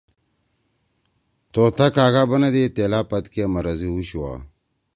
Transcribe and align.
طوطا 1.53 1.87
کاگا 1.95 2.23
بنَدی 2.29 2.63
تیلا 2.75 3.01
پدکے 3.09 3.43
مرَضی 3.53 3.89
ہُوشُوا۔ 3.93 4.31